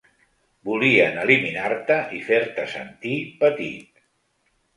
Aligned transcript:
Volien 0.69 1.19
eliminar-te 1.23 1.97
i 2.21 2.23
fer-te 2.31 2.65
sentir 2.73 3.13
petit. 3.45 4.03